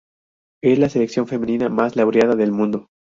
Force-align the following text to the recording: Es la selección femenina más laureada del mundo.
Es 0.63 0.79
la 0.79 0.89
selección 0.89 1.27
femenina 1.27 1.69
más 1.69 1.95
laureada 1.95 2.33
del 2.33 2.51
mundo. 2.51 2.87